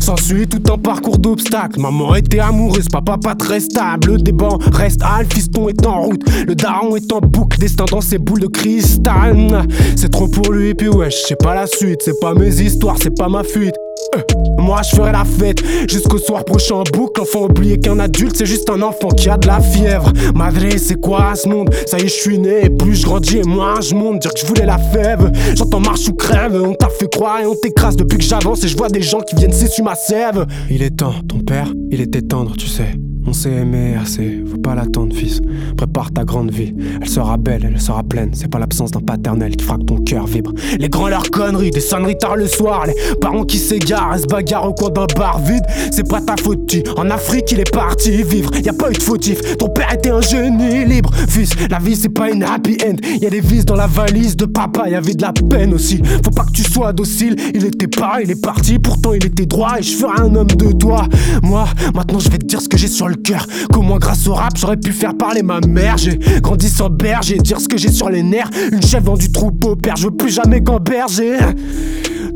S'ensuit 0.00 0.48
tout 0.48 0.62
un 0.72 0.78
parcours 0.78 1.18
d'obstacles. 1.18 1.78
Maman 1.78 2.14
était 2.14 2.38
amoureuse, 2.38 2.88
papa 2.88 3.18
pas 3.18 3.34
très 3.34 3.60
stable. 3.60 4.12
Le 4.12 4.18
débat 4.18 4.56
reste 4.72 5.02
à 5.02 5.22
le 5.22 5.28
fiston 5.28 5.68
est 5.68 5.86
en 5.86 6.00
route. 6.00 6.22
Le 6.46 6.54
daron 6.54 6.96
est 6.96 7.12
en 7.12 7.20
boucle, 7.20 7.58
destin 7.58 7.84
dans 7.90 8.00
ses 8.00 8.16
boules 8.16 8.40
de 8.40 8.46
cristal. 8.46 9.66
C'est 9.94 10.10
trop 10.10 10.28
pour 10.28 10.50
lui, 10.52 10.70
et 10.70 10.74
puis 10.74 10.88
ouais, 10.88 11.10
je 11.10 11.16
sais 11.16 11.36
pas 11.36 11.54
la 11.54 11.66
suite. 11.66 12.00
C'est 12.02 12.18
pas 12.18 12.32
mes 12.32 12.62
histoires, 12.62 12.96
c'est 12.98 13.14
pas 13.14 13.28
ma 13.28 13.44
fuite. 13.44 13.74
Euh, 14.14 14.20
moi 14.58 14.80
je 14.82 14.96
ferai 14.96 15.12
la 15.12 15.24
fête 15.24 15.62
jusqu'au 15.88 16.18
soir 16.18 16.44
prochain 16.44 16.76
en 16.76 16.82
boucle. 16.82 17.20
Enfant 17.20 17.44
oublié 17.44 17.78
qu'un 17.78 17.98
adulte 17.98 18.36
c'est 18.36 18.46
juste 18.46 18.68
un 18.70 18.82
enfant 18.82 19.08
qui 19.08 19.28
a 19.28 19.36
de 19.36 19.46
la 19.46 19.60
fièvre. 19.60 20.12
Madre, 20.34 20.76
c'est 20.78 21.00
quoi 21.00 21.34
ce 21.34 21.48
monde? 21.48 21.70
Ça 21.86 21.98
y 21.98 22.02
est, 22.02 22.08
je 22.08 22.14
suis 22.14 22.38
né. 22.38 22.66
Et 22.66 22.70
plus 22.70 22.94
je 22.96 23.04
grandis 23.04 23.38
et 23.38 23.42
moins 23.44 23.80
je 23.80 23.94
monte. 23.94 24.20
Dire 24.20 24.32
que 24.34 24.40
je 24.40 24.46
voulais 24.46 24.66
la 24.66 24.78
fève. 24.78 25.30
J'entends 25.54 25.80
marche 25.80 26.08
ou 26.08 26.14
crève. 26.14 26.60
On 26.62 26.74
t'a 26.74 26.88
fait 26.88 27.10
croire 27.10 27.40
et 27.40 27.46
on 27.46 27.54
t'écrase 27.54 27.96
depuis 27.96 28.18
que 28.18 28.24
j'avance. 28.24 28.64
Et 28.64 28.68
je 28.68 28.76
vois 28.76 28.88
des 28.88 29.02
gens 29.02 29.20
qui 29.20 29.36
viennent 29.36 29.52
s'essuyer 29.52 29.84
ma 29.84 29.94
sève. 29.94 30.46
Il 30.70 30.82
est 30.82 30.96
temps, 30.96 31.14
ton 31.28 31.38
père, 31.38 31.72
il 31.90 32.00
était 32.00 32.22
tendre, 32.22 32.54
tu 32.56 32.66
sais. 32.66 32.86
On 33.28 33.32
s'est 33.32 33.50
aimé 33.50 33.96
assez, 34.00 34.44
faut 34.48 34.56
pas 34.58 34.76
l'attendre, 34.76 35.14
fils. 35.14 35.40
Prépare 35.76 36.12
ta 36.12 36.24
grande 36.24 36.52
vie, 36.52 36.72
elle 37.00 37.08
sera 37.08 37.36
belle, 37.36 37.68
elle 37.68 37.80
sera 37.80 38.04
pleine. 38.04 38.30
C'est 38.34 38.48
pas 38.48 38.60
l'absence 38.60 38.92
d'un 38.92 39.00
paternel 39.00 39.56
qui 39.56 39.64
fera 39.64 39.78
que 39.78 39.82
ton 39.82 39.96
cœur 39.96 40.26
vibre. 40.26 40.52
Les 40.78 40.88
grands 40.88 41.08
leurs 41.08 41.28
conneries, 41.30 41.72
des 41.72 41.80
sonneries 41.80 42.18
tard 42.18 42.36
le 42.36 42.46
soir, 42.46 42.86
les 42.86 42.94
parents 43.20 43.44
qui 43.44 43.58
s'égarent 43.58 44.16
se 44.16 44.26
bagarrent 44.26 44.68
au 44.68 44.74
coin 44.74 44.90
d'un 44.90 45.06
bar 45.16 45.40
vide. 45.40 45.64
C'est 45.90 46.08
pas 46.08 46.20
ta 46.20 46.36
faute, 46.36 46.66
tu. 46.68 46.84
En 46.96 47.10
Afrique, 47.10 47.50
il 47.50 47.58
est 47.58 47.72
parti 47.72 48.22
vivre, 48.22 48.50
y 48.62 48.68
a 48.68 48.72
pas 48.72 48.90
eu 48.90 48.94
de 48.94 49.02
fautif. 49.02 49.56
Ton 49.56 49.70
père 49.70 49.92
était 49.92 50.10
un 50.10 50.20
génie 50.20 50.84
libre, 50.84 51.10
fils. 51.28 51.50
La 51.68 51.80
vie, 51.80 51.96
c'est 51.96 52.08
pas 52.08 52.30
une 52.30 52.44
happy 52.44 52.78
end. 52.86 52.96
Y 53.20 53.26
a 53.26 53.30
des 53.30 53.40
vis 53.40 53.64
dans 53.64 53.76
la 53.76 53.88
valise 53.88 54.36
de 54.36 54.46
papa, 54.46 54.88
y 54.88 54.94
avait 54.94 55.14
de 55.14 55.22
la 55.22 55.32
peine 55.32 55.74
aussi. 55.74 56.00
Faut 56.24 56.30
pas 56.30 56.44
que 56.44 56.52
tu 56.52 56.62
sois 56.62 56.92
docile, 56.92 57.34
il 57.54 57.64
était 57.64 57.88
pas, 57.88 58.18
il 58.22 58.30
est 58.30 58.40
parti, 58.40 58.78
pourtant 58.78 59.12
il 59.14 59.26
était 59.26 59.46
droit 59.46 59.78
et 59.80 59.82
je 59.82 59.96
ferai 59.96 60.20
un 60.20 60.34
homme 60.36 60.46
de 60.46 60.72
toi. 60.72 61.08
Moi, 61.42 61.66
maintenant 61.92 62.20
je 62.20 62.30
vais 62.30 62.38
te 62.38 62.46
dire 62.46 62.60
ce 62.60 62.68
que 62.68 62.76
j'ai 62.76 62.88
sur 62.88 63.08
le 63.08 63.15
cœur. 63.16 63.46
Comment 63.72 63.98
grâce 63.98 64.26
au 64.26 64.34
rap 64.34 64.52
j'aurais 64.56 64.76
pu 64.76 64.92
faire 64.92 65.16
parler 65.16 65.42
ma 65.42 65.60
mère. 65.60 65.96
J'ai 65.98 66.18
grandi 66.40 66.68
sans 66.68 66.90
berger, 66.90 67.38
dire 67.38 67.60
ce 67.60 67.68
que 67.68 67.76
j'ai 67.76 67.90
sur 67.90 68.10
les 68.10 68.22
nerfs. 68.22 68.50
Une 68.72 68.82
chèvre 68.82 69.16
du 69.16 69.30
troupeau, 69.32 69.76
père, 69.76 69.96
je 69.96 70.04
veux 70.04 70.16
plus 70.16 70.30
jamais 70.30 70.62
qu'en 70.62 70.78
berger. 70.78 71.36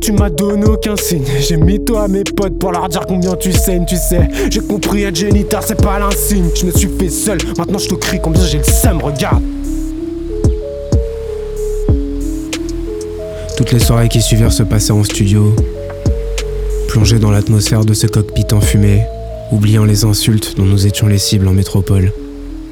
Tu 0.01 0.11
m'as 0.13 0.29
donné 0.29 0.65
aucun 0.65 0.95
signe. 0.95 1.23
J'ai 1.39 1.57
mis 1.57 1.83
toi 1.83 2.03
à 2.03 2.07
mes 2.07 2.23
potes 2.23 2.57
pour 2.57 2.71
leur 2.71 2.89
dire 2.89 3.05
combien 3.07 3.35
tu 3.35 3.51
saignes, 3.51 3.85
tu 3.85 3.95
sais. 3.95 4.27
J'ai 4.49 4.61
compris 4.61 5.03
être 5.03 5.15
géniteur, 5.15 5.61
c'est 5.63 5.81
pas 5.81 5.99
l'insigne. 5.99 6.49
Je 6.55 6.65
me 6.65 6.71
suis 6.71 6.89
fait 6.99 7.09
seul, 7.09 7.37
maintenant 7.57 7.77
je 7.77 7.87
te 7.87 7.95
crie 7.95 8.19
combien 8.21 8.43
j'ai 8.43 8.57
le 8.57 8.63
seum, 8.63 8.99
regarde. 9.01 9.43
Toutes 13.57 13.73
les 13.73 13.79
soirées 13.79 14.09
qui 14.09 14.21
suivirent 14.23 14.51
se 14.51 14.63
passaient 14.63 14.91
en 14.91 15.03
studio, 15.03 15.55
plongé 16.87 17.19
dans 17.19 17.29
l'atmosphère 17.29 17.85
de 17.85 17.93
ce 17.93 18.07
cockpit 18.07 18.47
enfumé, 18.53 19.03
oubliant 19.51 19.83
les 19.83 20.05
insultes 20.05 20.55
dont 20.55 20.65
nous 20.65 20.87
étions 20.87 21.07
les 21.07 21.17
cibles 21.17 21.47
en 21.47 21.53
métropole, 21.53 22.13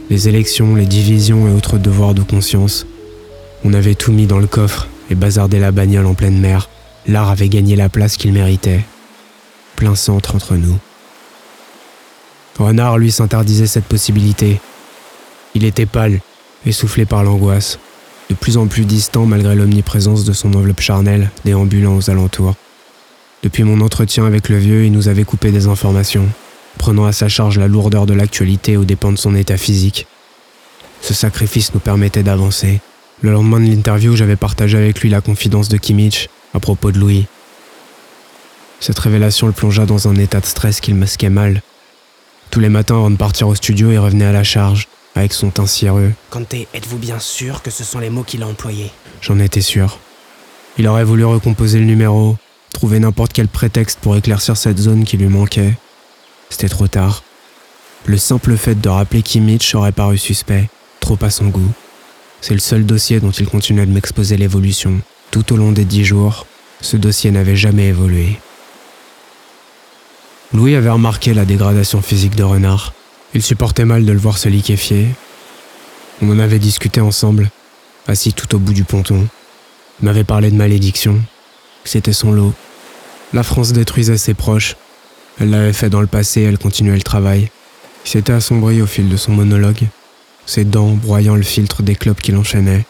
les 0.09 0.29
élections, 0.29 0.75
les 0.75 0.85
divisions 0.85 1.47
et 1.47 1.51
autres 1.51 1.77
devoirs 1.77 2.13
de 2.13 2.23
conscience. 2.23 2.87
On 3.63 3.73
avait 3.73 3.95
tout 3.95 4.13
mis 4.13 4.25
dans 4.25 4.39
le 4.39 4.47
coffre 4.47 4.87
et 5.11 5.15
bazardé 5.15 5.59
la 5.59 5.71
bagnole 5.71 6.05
en 6.05 6.13
pleine 6.13 6.39
mer. 6.39 6.69
L'art 7.05 7.29
avait 7.29 7.49
gagné 7.49 7.75
la 7.75 7.89
place 7.89 8.17
qu'il 8.17 8.33
méritait. 8.33 8.85
Plein 9.75 9.95
centre 9.95 10.35
entre 10.35 10.55
nous. 10.55 10.77
Renard, 12.57 12.97
lui, 12.97 13.11
s'interdisait 13.11 13.67
cette 13.67 13.85
possibilité. 13.85 14.59
Il 15.55 15.65
était 15.65 15.85
pâle, 15.85 16.21
essoufflé 16.65 17.05
par 17.05 17.23
l'angoisse, 17.23 17.79
de 18.29 18.35
plus 18.35 18.57
en 18.57 18.67
plus 18.67 18.85
distant 18.85 19.25
malgré 19.25 19.55
l'omniprésence 19.55 20.25
de 20.25 20.33
son 20.33 20.53
enveloppe 20.53 20.81
charnelle 20.81 21.29
déambulant 21.45 21.95
aux 21.95 22.09
alentours. 22.09 22.55
Depuis 23.43 23.63
mon 23.63 23.79
entretien 23.81 24.25
avec 24.25 24.49
le 24.49 24.57
vieux, 24.57 24.85
il 24.85 24.91
nous 24.91 25.07
avait 25.07 25.23
coupé 25.23 25.51
des 25.51 25.67
informations 25.67 26.27
prenant 26.79 27.05
à 27.05 27.11
sa 27.11 27.27
charge 27.27 27.59
la 27.59 27.67
lourdeur 27.67 28.07
de 28.07 28.15
l'actualité 28.15 28.77
aux 28.77 28.85
dépens 28.85 29.11
de 29.11 29.17
son 29.17 29.35
état 29.35 29.57
physique. 29.57 30.07
Ce 31.01 31.13
sacrifice 31.13 31.73
nous 31.75 31.79
permettait 31.79 32.23
d'avancer. 32.23 32.79
Le 33.21 33.31
lendemain 33.31 33.59
de 33.59 33.67
l'interview, 33.67 34.15
j'avais 34.15 34.37
partagé 34.37 34.77
avec 34.77 35.01
lui 35.01 35.09
la 35.09 35.21
confidence 35.21 35.69
de 35.69 35.77
Kimmich 35.77 36.29
à 36.53 36.59
propos 36.59 36.91
de 36.91 36.97
Louis. 36.97 37.27
Cette 38.79 38.97
révélation 38.97 39.45
le 39.45 39.53
plongea 39.53 39.85
dans 39.85 40.07
un 40.07 40.15
état 40.15 40.39
de 40.39 40.45
stress 40.45 40.79
qu'il 40.79 40.95
masquait 40.95 41.29
mal. 41.29 41.61
Tous 42.49 42.61
les 42.61 42.69
matins 42.69 42.95
avant 42.95 43.11
de 43.11 43.17
partir 43.17 43.49
au 43.49 43.55
studio, 43.55 43.91
il 43.91 43.99
revenait 43.99 44.25
à 44.25 44.31
la 44.31 44.45
charge, 44.45 44.87
avec 45.15 45.33
son 45.33 45.49
teint 45.49 45.67
cireux. 45.67 46.13
Kanté, 46.29 46.67
êtes-vous 46.73 46.97
bien 46.97 47.19
sûr 47.19 47.61
que 47.61 47.71
ce 47.71 47.83
sont 47.83 47.99
les 47.99 48.09
mots 48.09 48.23
qu'il 48.23 48.41
a 48.41 48.47
employés? 48.47 48.91
J'en 49.21 49.37
étais 49.37 49.61
sûr. 49.61 49.99
Il 50.77 50.87
aurait 50.87 51.03
voulu 51.03 51.25
recomposer 51.25 51.79
le 51.79 51.85
numéro, 51.85 52.37
trouver 52.73 52.99
n'importe 52.99 53.33
quel 53.33 53.49
prétexte 53.49 53.99
pour 53.99 54.15
éclaircir 54.15 54.55
cette 54.55 54.79
zone 54.79 55.03
qui 55.03 55.17
lui 55.17 55.27
manquait. 55.27 55.73
C'était 56.49 56.69
trop 56.69 56.87
tard. 56.87 57.23
Le 58.05 58.17
simple 58.17 58.57
fait 58.57 58.75
de 58.75 58.89
rappeler 58.89 59.21
Kimmich 59.21 59.75
aurait 59.75 59.91
paru 59.91 60.17
suspect, 60.17 60.69
trop 60.99 61.17
à 61.21 61.29
son 61.29 61.47
goût. 61.47 61.71
C'est 62.41 62.53
le 62.53 62.59
seul 62.59 62.85
dossier 62.85 63.19
dont 63.19 63.31
il 63.31 63.47
continuait 63.47 63.85
de 63.85 63.91
m'exposer 63.91 64.37
l'évolution. 64.37 65.01
Tout 65.31 65.53
au 65.53 65.57
long 65.57 65.71
des 65.71 65.85
dix 65.85 66.05
jours, 66.05 66.45
ce 66.81 66.97
dossier 66.97 67.31
n'avait 67.31 67.55
jamais 67.55 67.87
évolué. 67.87 68.39
Louis 70.53 70.75
avait 70.75 70.89
remarqué 70.89 71.33
la 71.33 71.45
dégradation 71.45 72.01
physique 72.01 72.35
de 72.35 72.43
Renard. 72.43 72.93
Il 73.35 73.43
supportait 73.43 73.85
mal 73.85 74.05
de 74.05 74.11
le 74.11 74.17
voir 74.17 74.37
se 74.37 74.49
liquéfier. 74.49 75.07
On 76.21 76.31
en 76.31 76.39
avait 76.39 76.59
discuté 76.59 77.01
ensemble, 77.01 77.51
assis 78.07 78.33
tout 78.33 78.55
au 78.55 78.59
bout 78.59 78.73
du 78.73 78.83
ponton. 78.83 79.27
Il 80.01 80.05
m'avait 80.05 80.23
parlé 80.23 80.49
de 80.49 80.55
malédiction. 80.55 81.21
C'était 81.83 82.13
son 82.13 82.31
lot. 82.31 82.53
La 83.33 83.43
France 83.43 83.73
détruisait 83.73 84.17
ses 84.17 84.33
proches, 84.33 84.75
elle 85.39 85.51
l'avait 85.51 85.73
fait 85.73 85.89
dans 85.89 86.01
le 86.01 86.07
passé, 86.07 86.41
elle 86.41 86.57
continuait 86.57 86.95
le 86.95 87.01
travail. 87.01 87.49
Il 88.05 88.09
s'était 88.09 88.33
assombri 88.33 88.81
au 88.81 88.85
fil 88.85 89.07
de 89.07 89.17
son 89.17 89.31
monologue, 89.31 89.87
ses 90.45 90.65
dents 90.65 90.91
broyant 90.91 91.35
le 91.35 91.43
filtre 91.43 91.81
des 91.81 91.95
clopes 91.95 92.21
qu'il 92.21 92.35
enchaînait. 92.35 92.85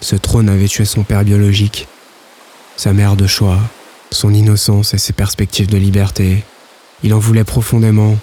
Ce 0.00 0.14
trône 0.14 0.48
avait 0.48 0.68
tué 0.68 0.84
son 0.84 1.02
père 1.02 1.24
biologique, 1.24 1.88
sa 2.76 2.92
mère 2.92 3.16
de 3.16 3.26
choix, 3.26 3.58
son 4.12 4.32
innocence 4.32 4.94
et 4.94 4.98
ses 4.98 5.12
perspectives 5.12 5.68
de 5.68 5.76
liberté. 5.76 6.44
Il 7.02 7.12
en 7.12 7.18
voulait 7.18 7.44
profondément 7.44 8.16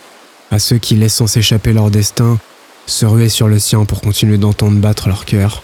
à 0.52 0.60
ceux 0.60 0.78
qui, 0.78 0.96
laissant 0.96 1.28
s'échapper 1.28 1.74
leur 1.74 1.92
destin, 1.92 2.40
se 2.88 3.06
ruaient 3.06 3.30
sur 3.30 3.48
le 3.48 3.60
sien 3.60 3.84
pour 3.84 4.00
continuer 4.00 4.38
d'entendre 4.38 4.80
battre 4.80 5.10
leur 5.10 5.26
cœur. 5.26 5.64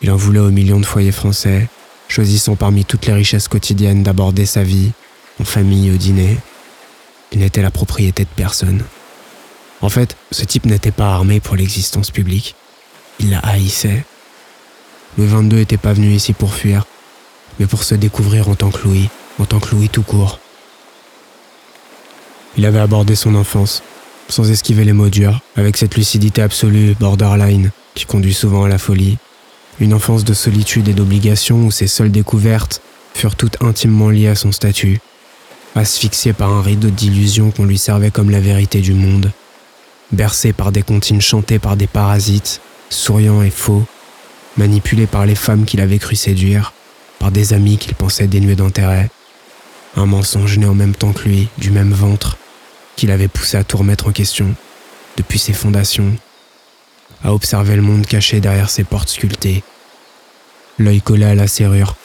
Il 0.00 0.10
en 0.10 0.16
voulait 0.16 0.40
aux 0.40 0.50
millions 0.50 0.80
de 0.80 0.86
foyers 0.86 1.12
français, 1.12 1.68
choisissant 2.08 2.56
parmi 2.56 2.84
toutes 2.84 3.06
les 3.06 3.12
richesses 3.12 3.48
quotidiennes 3.48 4.02
d'aborder 4.02 4.46
sa 4.46 4.62
vie 4.62 4.92
en 5.40 5.44
famille 5.44 5.90
au 5.90 5.96
dîner. 5.96 6.38
Il 7.32 7.40
n'était 7.40 7.62
la 7.62 7.70
propriété 7.70 8.24
de 8.24 8.30
personne. 8.36 8.84
En 9.80 9.88
fait, 9.88 10.16
ce 10.30 10.44
type 10.44 10.66
n'était 10.66 10.90
pas 10.90 11.12
armé 11.12 11.40
pour 11.40 11.56
l'existence 11.56 12.10
publique. 12.10 12.54
Il 13.20 13.30
la 13.30 13.40
haïssait. 13.40 14.04
Louis 15.18 15.28
XXII 15.28 15.58
n'était 15.58 15.76
pas 15.76 15.92
venu 15.92 16.12
ici 16.12 16.32
pour 16.32 16.54
fuir, 16.54 16.86
mais 17.58 17.66
pour 17.66 17.84
se 17.84 17.94
découvrir 17.94 18.48
en 18.48 18.54
tant 18.54 18.70
que 18.70 18.82
Louis, 18.84 19.08
en 19.38 19.44
tant 19.44 19.60
que 19.60 19.74
Louis 19.74 19.88
tout 19.88 20.02
court. 20.02 20.38
Il 22.56 22.64
avait 22.64 22.78
abordé 22.78 23.14
son 23.14 23.34
enfance, 23.34 23.82
sans 24.28 24.50
esquiver 24.50 24.84
les 24.84 24.92
mots 24.92 25.08
durs, 25.08 25.40
avec 25.56 25.76
cette 25.76 25.96
lucidité 25.96 26.42
absolue, 26.42 26.94
borderline, 26.98 27.70
qui 27.94 28.06
conduit 28.06 28.34
souvent 28.34 28.64
à 28.64 28.68
la 28.68 28.78
folie. 28.78 29.18
Une 29.78 29.92
enfance 29.92 30.24
de 30.24 30.32
solitude 30.32 30.88
et 30.88 30.94
d'obligation 30.94 31.66
où 31.66 31.70
ses 31.70 31.86
seules 31.86 32.10
découvertes 32.10 32.80
furent 33.14 33.36
toutes 33.36 33.62
intimement 33.62 34.08
liées 34.08 34.28
à 34.28 34.34
son 34.34 34.52
statut, 34.52 35.00
asphyxié 35.76 36.32
par 36.32 36.50
un 36.50 36.62
rideau 36.62 36.90
d'illusions 36.90 37.50
qu'on 37.50 37.64
lui 37.64 37.78
servait 37.78 38.10
comme 38.10 38.30
la 38.30 38.40
vérité 38.40 38.80
du 38.80 38.94
monde, 38.94 39.30
bercé 40.12 40.52
par 40.52 40.72
des 40.72 40.82
comptines 40.82 41.20
chantées 41.20 41.58
par 41.58 41.76
des 41.76 41.86
parasites, 41.86 42.60
souriants 42.90 43.42
et 43.42 43.50
faux, 43.50 43.84
manipulé 44.56 45.06
par 45.06 45.26
les 45.26 45.34
femmes 45.34 45.64
qu'il 45.64 45.80
avait 45.80 45.98
cru 45.98 46.16
séduire, 46.16 46.72
par 47.18 47.30
des 47.30 47.52
amis 47.52 47.78
qu'il 47.78 47.94
pensait 47.94 48.26
dénués 48.26 48.56
d'intérêt, 48.56 49.10
un 49.96 50.06
mensonge 50.06 50.58
né 50.58 50.66
en 50.66 50.74
même 50.74 50.94
temps 50.94 51.12
que 51.12 51.28
lui, 51.28 51.48
du 51.58 51.70
même 51.70 51.92
ventre, 51.92 52.36
qu'il 52.96 53.10
avait 53.10 53.28
poussé 53.28 53.56
à 53.56 53.64
tout 53.64 53.78
remettre 53.78 54.08
en 54.08 54.12
question, 54.12 54.54
depuis 55.16 55.38
ses 55.38 55.52
fondations, 55.52 56.16
à 57.24 57.32
observer 57.32 57.76
le 57.76 57.82
monde 57.82 58.06
caché 58.06 58.40
derrière 58.40 58.70
ses 58.70 58.84
portes 58.84 59.08
sculptées, 59.08 59.62
l'œil 60.78 61.00
collé 61.00 61.24
à 61.24 61.34
la 61.34 61.48
serrure. 61.48 61.96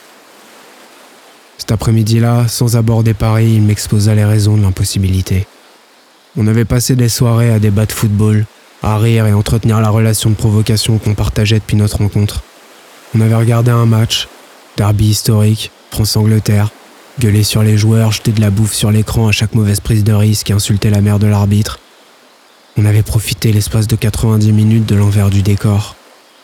Cet 1.57 1.71
après-midi-là, 1.71 2.47
sans 2.47 2.75
aborder 2.75 3.13
Paris, 3.13 3.53
il 3.55 3.61
m'exposa 3.61 4.15
les 4.15 4.25
raisons 4.25 4.57
de 4.57 4.61
l'impossibilité. 4.61 5.45
On 6.37 6.47
avait 6.47 6.65
passé 6.65 6.95
des 6.95 7.09
soirées 7.09 7.51
à 7.51 7.59
débattre 7.59 7.93
football, 7.93 8.45
à 8.83 8.97
rire 8.97 9.27
et 9.27 9.33
entretenir 9.33 9.81
la 9.81 9.89
relation 9.89 10.29
de 10.29 10.35
provocation 10.35 10.97
qu'on 10.97 11.13
partageait 11.13 11.59
depuis 11.59 11.77
notre 11.77 11.97
rencontre. 11.97 12.41
On 13.15 13.21
avait 13.21 13.35
regardé 13.35 13.71
un 13.71 13.85
match, 13.85 14.27
derby 14.77 15.07
historique, 15.07 15.71
France-Angleterre, 15.91 16.69
gueulé 17.19 17.43
sur 17.43 17.61
les 17.63 17.77
joueurs, 17.77 18.11
jeté 18.11 18.31
de 18.31 18.41
la 18.41 18.49
bouffe 18.49 18.73
sur 18.73 18.91
l'écran 18.91 19.27
à 19.27 19.31
chaque 19.31 19.53
mauvaise 19.53 19.81
prise 19.81 20.03
de 20.03 20.13
risque 20.13 20.49
et 20.49 20.53
insulté 20.53 20.89
la 20.89 21.01
mère 21.01 21.19
de 21.19 21.27
l'arbitre. 21.27 21.79
On 22.77 22.85
avait 22.85 23.03
profité 23.03 23.51
l'espace 23.51 23.87
de 23.87 23.95
90 23.95 24.53
minutes 24.53 24.85
de 24.85 24.95
l'envers 24.95 25.29
du 25.29 25.41
décor. 25.41 25.95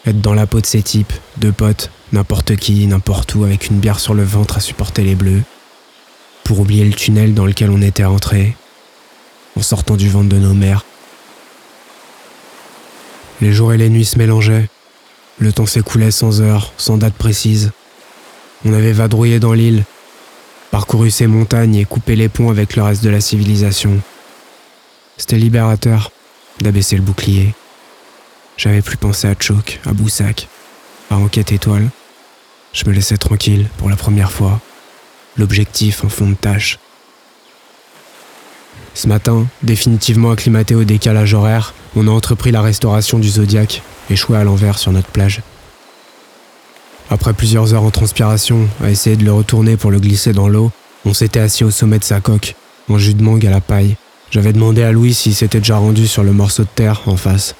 Être 0.05 0.21
dans 0.21 0.33
la 0.33 0.47
peau 0.47 0.61
de 0.61 0.65
ces 0.65 0.81
types, 0.81 1.13
deux 1.37 1.51
potes, 1.51 1.91
n'importe 2.13 2.55
qui, 2.55 2.85
n'importe 2.87 3.35
où, 3.35 3.43
avec 3.43 3.67
une 3.67 3.79
bière 3.79 3.99
sur 3.99 4.13
le 4.13 4.23
ventre 4.23 4.57
à 4.57 4.59
supporter 4.61 5.03
les 5.03 5.15
bleus. 5.15 5.43
Pour 6.43 6.59
oublier 6.59 6.85
le 6.85 6.93
tunnel 6.93 7.33
dans 7.33 7.45
lequel 7.45 7.69
on 7.69 7.81
était 7.81 8.05
rentré, 8.05 8.55
en 9.57 9.61
sortant 9.61 9.97
du 9.97 10.09
ventre 10.09 10.29
de 10.29 10.37
nos 10.37 10.53
mères. 10.53 10.85
Les 13.41 13.51
jours 13.51 13.73
et 13.73 13.77
les 13.77 13.89
nuits 13.89 14.05
se 14.05 14.17
mélangeaient. 14.17 14.69
Le 15.39 15.51
temps 15.53 15.65
s'écoulait 15.65 16.11
sans 16.11 16.41
heure, 16.41 16.73
sans 16.77 16.97
date 16.97 17.13
précise. 17.13 17.71
On 18.65 18.73
avait 18.73 18.93
vadrouillé 18.93 19.39
dans 19.39 19.53
l'île, 19.53 19.83
parcouru 20.71 21.11
ces 21.11 21.27
montagnes 21.27 21.75
et 21.75 21.85
coupé 21.85 22.15
les 22.15 22.29
ponts 22.29 22.49
avec 22.49 22.75
le 22.75 22.83
reste 22.83 23.03
de 23.03 23.09
la 23.09 23.21
civilisation. 23.21 23.99
C'était 25.17 25.37
libérateur 25.37 26.11
d'abaisser 26.61 26.95
le 26.95 27.03
bouclier. 27.03 27.53
J'avais 28.57 28.81
plus 28.81 28.97
pensé 28.97 29.27
à 29.27 29.35
Choke, 29.39 29.79
à 29.85 29.93
Boussac, 29.93 30.47
à 31.11 31.17
Enquête 31.17 31.51
Étoile. 31.51 31.89
Je 32.73 32.85
me 32.85 32.91
laissais 32.91 33.17
tranquille 33.17 33.67
pour 33.77 33.87
la 33.87 33.95
première 33.95 34.31
fois. 34.31 34.59
L'objectif 35.37 36.03
en 36.03 36.09
fond 36.09 36.29
de 36.31 36.33
tâche. 36.33 36.79
Ce 38.95 39.07
matin, 39.07 39.45
définitivement 39.61 40.31
acclimaté 40.31 40.73
au 40.73 40.83
décalage 40.83 41.35
horaire, 41.35 41.75
on 41.95 42.07
a 42.07 42.11
entrepris 42.11 42.49
la 42.49 42.63
restauration 42.63 43.19
du 43.19 43.29
Zodiac, 43.29 43.83
échoué 44.09 44.37
à 44.37 44.43
l'envers 44.43 44.79
sur 44.79 44.91
notre 44.91 45.09
plage. 45.09 45.41
Après 47.11 47.33
plusieurs 47.33 47.75
heures 47.75 47.83
en 47.83 47.91
transpiration, 47.91 48.67
à 48.83 48.89
essayer 48.89 49.15
de 49.15 49.23
le 49.23 49.33
retourner 49.33 49.77
pour 49.77 49.91
le 49.91 49.99
glisser 49.99 50.33
dans 50.33 50.47
l'eau, 50.47 50.71
on 51.05 51.13
s'était 51.13 51.39
assis 51.39 51.63
au 51.63 51.69
sommet 51.69 51.99
de 51.99 52.03
sa 52.03 52.21
coque, 52.21 52.55
en 52.89 52.97
jus 52.97 53.13
de 53.13 53.21
mangue 53.21 53.45
à 53.45 53.51
la 53.51 53.61
paille. 53.61 53.97
J'avais 54.31 54.51
demandé 54.51 54.81
à 54.81 54.91
Louis 54.91 55.13
s'il 55.13 55.35
s'était 55.35 55.59
déjà 55.59 55.77
rendu 55.77 56.07
sur 56.07 56.23
le 56.23 56.33
morceau 56.33 56.63
de 56.63 56.69
terre 56.73 57.03
en 57.05 57.17
face. 57.17 57.55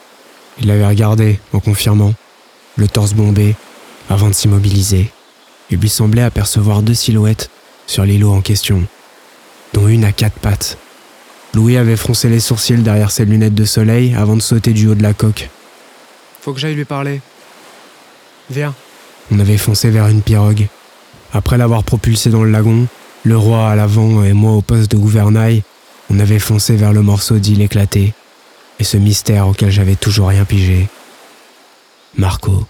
Il 0.59 0.67
l'avait 0.67 0.87
regardé, 0.87 1.39
en 1.53 1.59
confirmant, 1.59 2.13
le 2.77 2.87
torse 2.87 3.13
bombé, 3.13 3.55
avant 4.09 4.29
de 4.29 4.33
s'immobiliser. 4.33 5.11
Il 5.69 5.79
lui 5.79 5.89
semblait 5.89 6.21
apercevoir 6.21 6.81
deux 6.81 6.93
silhouettes 6.93 7.49
sur 7.85 8.03
l'îlot 8.05 8.31
en 8.31 8.41
question, 8.41 8.83
dont 9.73 9.87
une 9.87 10.03
à 10.03 10.11
quatre 10.11 10.39
pattes. 10.39 10.77
Louis 11.53 11.77
avait 11.77 11.97
froncé 11.97 12.29
les 12.29 12.39
sourcils 12.39 12.83
derrière 12.83 13.11
ses 13.11 13.25
lunettes 13.25 13.55
de 13.55 13.65
soleil 13.65 14.13
avant 14.15 14.35
de 14.35 14.41
sauter 14.41 14.73
du 14.73 14.87
haut 14.87 14.95
de 14.95 15.03
la 15.03 15.13
coque. 15.13 15.49
Faut 16.41 16.53
que 16.53 16.59
j'aille 16.59 16.75
lui 16.75 16.85
parler. 16.85 17.21
Viens. 18.49 18.73
On 19.31 19.39
avait 19.39 19.57
foncé 19.57 19.89
vers 19.89 20.07
une 20.07 20.21
pirogue. 20.21 20.67
Après 21.33 21.57
l'avoir 21.57 21.83
propulsé 21.83 22.29
dans 22.29 22.43
le 22.43 22.51
lagon, 22.51 22.87
le 23.23 23.37
roi 23.37 23.69
à 23.69 23.75
l'avant 23.75 24.23
et 24.23 24.33
moi 24.33 24.53
au 24.53 24.61
poste 24.61 24.91
de 24.91 24.97
gouvernail, 24.97 25.63
on 26.09 26.19
avait 26.19 26.39
foncé 26.39 26.75
vers 26.75 26.93
le 26.93 27.01
morceau 27.01 27.37
d'île 27.37 27.61
éclaté 27.61 28.13
et 28.79 28.83
ce 28.83 28.97
mystère 28.97 29.47
auquel 29.47 29.71
j'avais 29.71 29.95
toujours 29.95 30.29
rien 30.29 30.45
pigé. 30.45 30.87
Marco. 32.15 32.65